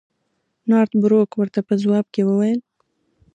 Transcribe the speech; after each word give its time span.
نارت 0.69 0.91
بروک 1.01 1.29
ورته 1.35 1.59
په 1.67 1.73
ځواب 1.81 2.05
کې 2.13 2.21
وویل. 2.25 2.59